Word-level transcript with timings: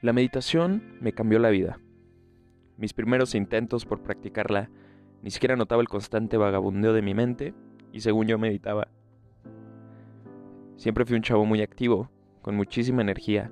La 0.00 0.12
meditación 0.12 0.96
me 1.00 1.12
cambió 1.12 1.40
la 1.40 1.50
vida. 1.50 1.80
Mis 2.76 2.92
primeros 2.92 3.34
intentos 3.34 3.84
por 3.84 4.00
practicarla 4.00 4.70
ni 5.22 5.32
siquiera 5.32 5.56
notaba 5.56 5.82
el 5.82 5.88
constante 5.88 6.36
vagabundeo 6.36 6.92
de 6.92 7.02
mi 7.02 7.14
mente 7.14 7.52
y 7.92 8.00
según 8.00 8.28
yo 8.28 8.38
meditaba. 8.38 8.86
Siempre 10.76 11.04
fui 11.04 11.16
un 11.16 11.22
chavo 11.22 11.44
muy 11.44 11.62
activo, 11.62 12.12
con 12.42 12.54
muchísima 12.54 13.02
energía, 13.02 13.50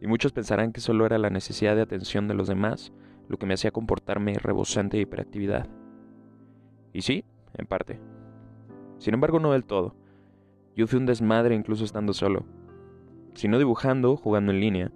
y 0.00 0.08
muchos 0.08 0.32
pensarán 0.32 0.72
que 0.72 0.80
solo 0.80 1.06
era 1.06 1.16
la 1.16 1.30
necesidad 1.30 1.76
de 1.76 1.82
atención 1.82 2.26
de 2.26 2.34
los 2.34 2.48
demás 2.48 2.92
lo 3.28 3.38
que 3.38 3.46
me 3.46 3.54
hacía 3.54 3.70
comportarme 3.70 4.34
rebosante 4.34 4.96
de 4.96 5.04
hiperactividad. 5.04 5.68
Y 6.92 7.02
sí, 7.02 7.24
en 7.54 7.66
parte. 7.66 8.00
Sin 8.98 9.14
embargo, 9.14 9.38
no 9.38 9.52
del 9.52 9.64
todo. 9.64 9.94
Yo 10.74 10.88
fui 10.88 10.98
un 10.98 11.06
desmadre 11.06 11.54
incluso 11.54 11.84
estando 11.84 12.12
solo. 12.12 12.44
Si 13.34 13.46
no 13.46 13.58
dibujando, 13.58 14.16
jugando 14.16 14.50
en 14.50 14.60
línea, 14.60 14.92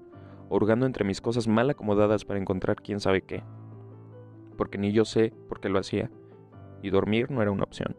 hurgando 0.48 0.86
entre 0.86 1.04
mis 1.04 1.20
cosas 1.20 1.48
mal 1.48 1.70
acomodadas 1.70 2.24
para 2.24 2.40
encontrar 2.40 2.76
quién 2.76 3.00
sabe 3.00 3.22
qué. 3.22 3.42
Porque 4.56 4.78
ni 4.78 4.92
yo 4.92 5.04
sé 5.04 5.32
por 5.48 5.60
qué 5.60 5.68
lo 5.68 5.78
hacía, 5.78 6.10
y 6.82 6.90
dormir 6.90 7.30
no 7.30 7.42
era 7.42 7.50
una 7.50 7.64
opción. 7.64 7.96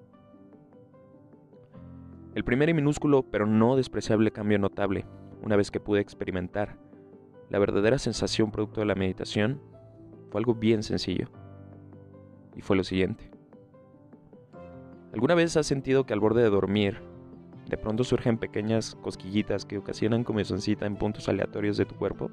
El 2.36 2.44
primer 2.44 2.70
y 2.70 2.74
minúsculo 2.74 3.24
pero 3.24 3.46
no 3.48 3.76
despreciable 3.76 4.32
cambio 4.32 4.60
notable, 4.60 5.06
una 5.42 5.56
vez 5.56 5.72
que 5.72 5.80
pude 5.80 6.02
experimentar 6.02 6.78
la 7.50 7.60
verdadera 7.60 7.98
sensación 7.98 8.52
producto 8.52 8.82
de 8.82 8.86
la 8.86 8.96
meditación, 8.96 9.62
fue 10.30 10.40
algo 10.40 10.54
bien 10.54 10.84
sencillo. 10.84 11.30
Y 12.56 12.62
fue 12.62 12.76
lo 12.76 12.84
siguiente. 12.84 13.32
¿Alguna 15.14 15.36
vez 15.36 15.56
has 15.56 15.66
sentido 15.66 16.06
que 16.06 16.14
al 16.14 16.20
borde 16.20 16.44
de 16.44 16.50
dormir, 16.50 17.02
de 17.68 17.78
pronto 17.78 18.04
surgen 18.04 18.38
pequeñas 18.38 18.96
cosquillitas 19.02 19.66
que 19.66 19.78
ocasionan 19.78 20.24
comezoncita 20.24 20.86
en 20.86 20.96
puntos 20.96 21.28
aleatorios 21.28 21.78
de 21.78 21.86
tu 21.86 21.96
cuerpo? 21.96 22.30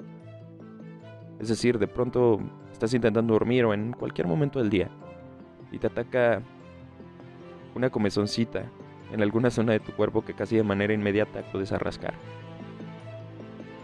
Es 1.41 1.49
decir, 1.49 1.79
de 1.79 1.89
pronto 1.89 2.41
estás 2.73 2.95
intentando 2.95 3.33
dormir 3.33 3.65
o 3.65 3.75
en 3.75 3.93
cualquier 3.93 4.27
momento 4.27 4.61
del 4.61 4.71
día 4.71 4.89
y 5.73 5.79
te 5.79 5.89
ataca 5.89 6.43
una 7.75 7.91
comezoncita 7.91 8.71
en 9.13 9.23
alguna 9.23 9.51
zona 9.51 9.73
de 9.73 9.81
tu 9.81 9.93
cuerpo 9.93 10.25
que 10.25 10.35
casi 10.35 10.57
de 10.57 10.63
manera 10.63 10.93
inmediata 10.93 11.43
puedes 11.51 11.73
arrascar. 11.73 12.15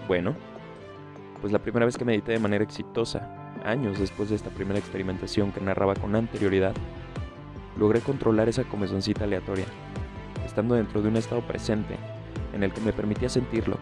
Bueno, 0.07 0.35
pues 1.41 1.53
la 1.53 1.59
primera 1.61 1.87
vez 1.87 1.97
que 1.97 2.05
medité 2.05 2.33
de 2.33 2.39
manera 2.39 2.65
exitosa, 2.65 3.53
años 3.65 3.99
después 3.99 4.31
de 4.31 4.37
esta 4.37 4.51
primera 4.51 4.79
experimentación 4.79 5.53
que 5.53 5.61
narraba 5.61 5.95
con 5.95 6.15
anterioridad, 6.15 6.75
logré 7.77 8.01
controlar 8.01 8.49
esa 8.49 8.65
comezoncita 8.65 9.25
aleatoria, 9.25 9.67
estando 10.51 10.75
dentro 10.75 11.01
de 11.01 11.09
un 11.09 11.17
estado 11.17 11.41
presente 11.43 11.97
en 12.53 12.65
el 12.65 12.73
que 12.73 12.81
me 12.81 12.93
permitía 12.93 13.29
sentirlo, 13.29 13.79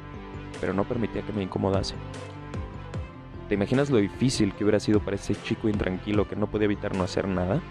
pero 0.60 0.74
no 0.74 0.84
permitía 0.84 1.22
que 1.22 1.32
me 1.32 1.42
incomodase. 1.42 1.94
¿Te 3.48 3.54
imaginas 3.54 3.88
lo 3.88 3.96
difícil 3.96 4.54
que 4.54 4.64
hubiera 4.64 4.78
sido 4.78 5.00
para 5.00 5.16
ese 5.16 5.34
chico 5.34 5.70
intranquilo 5.70 6.28
que 6.28 6.36
no 6.36 6.46
podía 6.46 6.66
evitar 6.66 6.94
no 6.94 7.02
hacer 7.02 7.26
nada? 7.26 7.62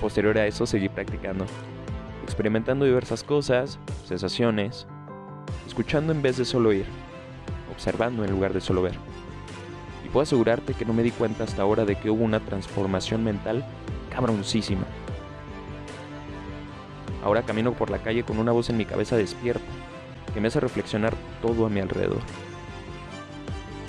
Posterior 0.00 0.36
a 0.36 0.46
eso 0.48 0.66
seguí 0.66 0.88
practicando, 0.88 1.46
experimentando 2.24 2.84
diversas 2.84 3.22
cosas, 3.22 3.78
sensaciones, 4.04 4.88
escuchando 5.68 6.12
en 6.12 6.22
vez 6.22 6.38
de 6.38 6.44
solo 6.44 6.70
oír, 6.70 6.86
observando 7.72 8.24
en 8.24 8.32
lugar 8.32 8.52
de 8.52 8.60
solo 8.60 8.82
ver. 8.82 8.96
Y 10.04 10.08
puedo 10.08 10.24
asegurarte 10.24 10.74
que 10.74 10.84
no 10.84 10.92
me 10.92 11.04
di 11.04 11.12
cuenta 11.12 11.44
hasta 11.44 11.62
ahora 11.62 11.84
de 11.84 11.94
que 11.94 12.10
hubo 12.10 12.24
una 12.24 12.40
transformación 12.40 13.22
mental 13.22 13.64
cabroncísima. 14.10 14.82
Ahora 17.22 17.42
camino 17.42 17.72
por 17.72 17.90
la 17.90 17.98
calle 17.98 18.24
con 18.24 18.38
una 18.38 18.52
voz 18.52 18.68
en 18.70 18.76
mi 18.76 18.84
cabeza 18.84 19.16
despierta, 19.16 19.64
que 20.34 20.40
me 20.40 20.48
hace 20.48 20.60
reflexionar 20.60 21.14
todo 21.40 21.66
a 21.66 21.70
mi 21.70 21.80
alrededor. 21.80 22.20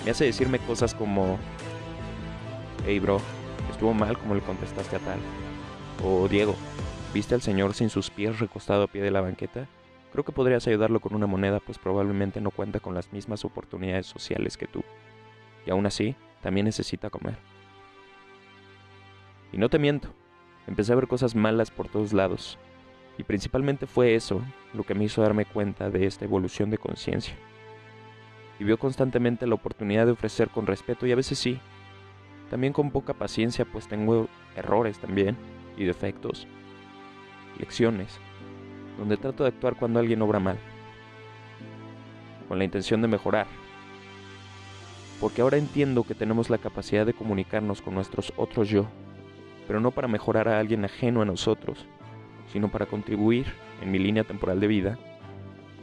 Me 0.06 0.12
hace 0.12 0.26
decirme 0.26 0.59
cosas 0.59 0.94
como, 0.94 1.39
hey 2.86 3.00
bro, 3.00 3.20
estuvo 3.72 3.94
mal 3.94 4.17
como 4.17 4.36
le 4.36 4.42
contestaste 4.42 4.98
a 4.98 4.99
tal. 4.99 5.20
O 6.04 6.27
Diego, 6.27 6.55
¿viste 7.14 7.33
al 7.33 7.42
señor 7.42 7.73
sin 7.73 7.89
sus 7.89 8.10
pies 8.10 8.39
recostado 8.39 8.83
a 8.83 8.88
pie 8.88 9.02
de 9.02 9.11
la 9.11 9.21
banqueta? 9.21 9.67
Creo 10.11 10.23
que 10.23 10.32
podrías 10.32 10.67
ayudarlo 10.67 11.00
con 11.00 11.15
una 11.15 11.26
moneda, 11.26 11.60
pues 11.60 11.80
probablemente 11.80 12.39
no 12.39 12.52
cuenta 12.52 12.80
con 12.80 12.94
las 12.94 13.11
mismas 13.11 13.45
oportunidades 13.45 14.05
sociales 14.05 14.58
que 14.58 14.67
tú. 14.67 14.83
Y 15.65 15.71
aún 15.71 15.88
así, 15.88 16.15
también 16.42 16.65
necesita 16.65 17.10
comer. 17.10 17.38
Y 19.52 19.58
no 19.58 19.70
te 19.70 19.80
miento, 19.80 20.10
empecé 20.67 20.92
a 20.92 20.95
ver 20.98 21.08
cosas 21.08 21.33
malas 21.33 21.71
por 21.71 21.88
todos 21.88 22.14
lados. 22.14 22.60
Y 23.18 23.24
principalmente 23.24 23.86
fue 23.86 24.16
eso 24.16 24.42
lo 24.74 24.84
que 24.84 24.96
me 24.96 25.06
hizo 25.06 25.22
darme 25.22 25.46
cuenta 25.46 25.90
de 25.90 26.06
esta 26.06 26.26
evolución 26.26 26.70
de 26.70 26.78
conciencia. 26.78 27.36
Y 28.60 28.64
vio 28.64 28.78
constantemente 28.78 29.48
la 29.48 29.56
oportunidad 29.56 30.06
de 30.06 30.14
ofrecer 30.14 30.50
con 30.50 30.66
respeto 30.66 31.06
y 31.06 31.12
a 31.12 31.16
veces 31.16 31.38
sí, 31.38 31.60
también 32.50 32.74
con 32.74 32.92
poca 32.92 33.14
paciencia, 33.14 33.66
pues 33.66 33.88
tengo 33.88 34.28
errores 34.56 35.00
también 35.00 35.36
y 35.78 35.86
defectos, 35.86 36.48
lecciones, 37.60 38.20
donde 38.98 39.18
trato 39.18 39.44
de 39.44 39.50
actuar 39.50 39.76
cuando 39.76 40.00
alguien 40.00 40.22
obra 40.22 40.40
mal, 40.40 40.58
con 42.48 42.58
la 42.58 42.64
intención 42.64 43.02
de 43.02 43.08
mejorar. 43.08 43.48
Porque 45.20 45.42
ahora 45.42 45.58
entiendo 45.58 46.04
que 46.04 46.16
tenemos 46.16 46.50
la 46.50 46.58
capacidad 46.58 47.06
de 47.06 47.14
comunicarnos 47.14 47.82
con 47.82 47.95
nuestros 47.95 48.34
otros 48.36 48.70
yo, 48.70 48.88
pero 49.68 49.80
no 49.80 49.92
para 49.92 50.08
mejorar 50.08 50.48
a 50.48 50.60
alguien 50.60 50.86
ajeno 50.86 51.22
a 51.22 51.26
nosotros, 51.26 51.88
sino 52.48 52.70
para 52.70 52.86
contribuir, 52.86 53.48
en 53.81 53.92
mi 53.92 53.99
línea 53.99 54.23
temporal 54.23 54.59
de 54.59 54.67
vida, 54.67 54.99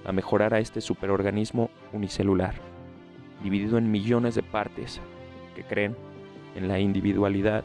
a 0.05 0.13
mejorar 0.13 0.55
a 0.55 0.59
este 0.59 0.81
superorganismo 0.81 1.71
unicelular, 1.93 2.55
dividido 3.43 3.79
en 3.79 3.91
millones 3.91 4.35
de 4.35 4.43
partes 4.43 5.01
que 5.55 5.65
creen 5.65 5.97
en 6.55 6.69
la 6.69 6.79
individualidad 6.79 7.65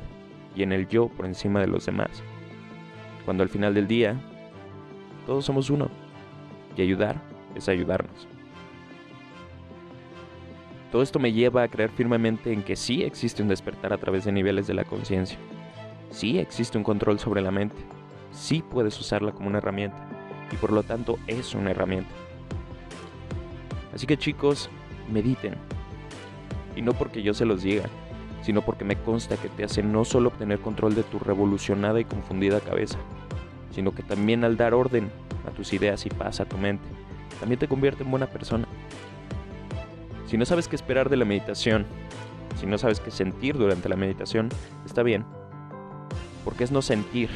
y 0.56 0.64
en 0.64 0.72
el 0.72 0.88
yo 0.88 1.08
por 1.10 1.26
encima 1.26 1.62
de 1.62 1.68
los 1.68 1.86
demás. 1.86 2.24
Cuando 3.26 3.44
al 3.44 3.50
final 3.50 3.74
del 3.74 3.88
día, 3.88 4.20
todos 5.26 5.46
somos 5.46 5.70
uno, 5.70 5.90
y 6.76 6.82
ayudar 6.82 7.22
es 7.56 7.70
ayudarnos. 7.70 8.28
Todo 10.92 11.02
esto 11.02 11.20
me 11.20 11.34
lleva 11.34 11.64
a 11.64 11.68
creer 11.68 11.90
firmemente 11.90 12.54
en 12.54 12.64
que 12.64 12.76
sí 12.76 13.04
existe 13.04 13.42
un 13.42 13.50
despertar 13.50 13.92
a 13.92 13.98
través 13.98 14.26
de 14.26 14.32
niveles 14.32 14.68
de 14.68 14.74
la 14.74 14.86
conciencia. 14.86 15.38
Sí 16.10 16.40
existe 16.40 16.78
un 16.78 16.84
control 16.84 17.20
sobre 17.20 17.42
la 17.42 17.52
mente. 17.52 17.76
Sí 18.36 18.62
puedes 18.62 19.00
usarla 19.00 19.32
como 19.32 19.48
una 19.48 19.60
herramienta. 19.60 19.98
Y 20.52 20.58
por 20.58 20.72
lo 20.72 20.84
tanto 20.84 21.18
es 21.26 21.56
una 21.56 21.72
herramienta. 21.72 22.12
Así 23.94 24.06
que 24.06 24.18
chicos, 24.18 24.70
mediten. 25.10 25.56
Y 26.76 26.82
no 26.82 26.94
porque 26.94 27.24
yo 27.24 27.34
se 27.34 27.46
los 27.46 27.64
diga, 27.64 27.86
sino 28.42 28.62
porque 28.62 28.84
me 28.84 28.98
consta 28.98 29.38
que 29.38 29.48
te 29.48 29.64
hace 29.64 29.82
no 29.82 30.04
solo 30.04 30.30
obtener 30.30 30.60
control 30.60 30.94
de 30.94 31.04
tu 31.04 31.18
revolucionada 31.18 32.00
y 32.00 32.06
confundida 32.06 32.60
cabeza, 32.60 33.00
sino 33.72 33.96
que 33.96 34.04
también 34.04 34.44
al 34.44 34.58
dar 34.58 34.74
orden 34.74 35.10
a 35.48 35.52
tus 35.52 35.72
ideas 35.74 36.06
y 36.06 36.10
paz 36.10 36.42
a 36.42 36.46
tu 36.46 36.58
mente, 36.58 36.86
también 37.40 37.58
te 37.58 37.70
convierte 37.70 38.04
en 38.04 38.12
buena 38.12 38.28
persona. 38.28 38.68
Si 40.28 40.38
no 40.38 40.46
sabes 40.46 40.68
qué 40.68 40.76
esperar 40.76 41.10
de 41.10 41.18
la 41.18 41.26
meditación, 41.26 41.86
si 42.60 42.66
no 42.66 42.78
sabes 42.78 43.00
qué 43.00 43.12
sentir 43.12 43.58
durante 43.58 43.88
la 43.88 43.96
meditación, 43.96 44.50
está 44.86 45.02
bien, 45.04 45.26
porque 46.44 46.66
es 46.66 46.72
no 46.72 46.82
sentir 46.82 47.30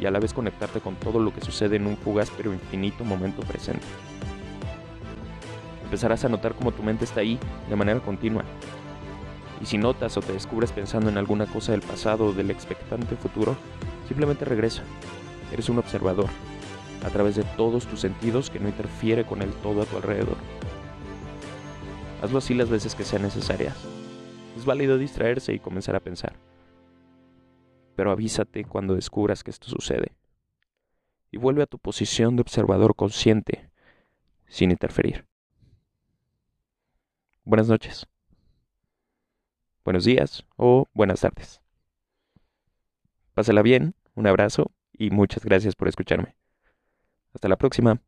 y 0.00 0.06
a 0.06 0.10
la 0.10 0.18
vez 0.18 0.32
conectarte 0.32 0.80
con 0.80 0.96
todo 0.96 1.18
lo 1.18 1.32
que 1.32 1.40
sucede 1.40 1.76
en 1.76 1.86
un 1.86 1.96
fugaz 1.96 2.30
pero 2.36 2.52
infinito 2.52 3.04
momento 3.04 3.42
presente. 3.42 3.84
Empezarás 5.84 6.24
a 6.24 6.28
notar 6.28 6.54
cómo 6.54 6.72
tu 6.72 6.82
mente 6.82 7.04
está 7.04 7.20
ahí 7.20 7.38
de 7.68 7.76
manera 7.76 8.00
continua, 8.00 8.44
y 9.60 9.66
si 9.66 9.78
notas 9.78 10.16
o 10.16 10.20
te 10.20 10.32
descubres 10.32 10.72
pensando 10.72 11.08
en 11.08 11.18
alguna 11.18 11.46
cosa 11.46 11.72
del 11.72 11.82
pasado 11.82 12.26
o 12.26 12.32
del 12.32 12.50
expectante 12.50 13.16
futuro, 13.16 13.56
simplemente 14.06 14.44
regresa. 14.44 14.82
Eres 15.52 15.68
un 15.68 15.78
observador, 15.78 16.28
a 17.04 17.10
través 17.10 17.36
de 17.36 17.44
todos 17.56 17.86
tus 17.86 18.00
sentidos 18.00 18.50
que 18.50 18.60
no 18.60 18.68
interfiere 18.68 19.24
con 19.24 19.42
el 19.42 19.52
todo 19.54 19.82
a 19.82 19.86
tu 19.86 19.96
alrededor. 19.96 20.36
Hazlo 22.22 22.38
así 22.38 22.54
las 22.54 22.68
veces 22.68 22.94
que 22.94 23.04
sean 23.04 23.22
necesarias. 23.22 23.76
Es 24.56 24.64
válido 24.64 24.98
distraerse 24.98 25.52
y 25.52 25.58
comenzar 25.58 25.94
a 25.96 26.00
pensar. 26.00 26.34
Pero 27.96 28.12
avísate 28.12 28.64
cuando 28.64 28.94
descubras 28.94 29.42
que 29.42 29.50
esto 29.50 29.68
sucede. 29.68 30.12
Y 31.32 31.38
vuelve 31.38 31.62
a 31.62 31.66
tu 31.66 31.78
posición 31.78 32.36
de 32.36 32.42
observador 32.42 32.94
consciente, 32.94 33.70
sin 34.46 34.70
interferir. 34.70 35.26
Buenas 37.44 37.68
noches 37.68 38.06
buenos 39.86 40.04
días 40.04 40.44
o 40.56 40.88
buenas 40.92 41.20
tardes. 41.20 41.62
Pásala 43.34 43.62
bien, 43.62 43.94
un 44.14 44.26
abrazo 44.26 44.72
y 44.92 45.10
muchas 45.10 45.44
gracias 45.44 45.76
por 45.76 45.86
escucharme. 45.88 46.36
Hasta 47.32 47.48
la 47.48 47.56
próxima. 47.56 48.00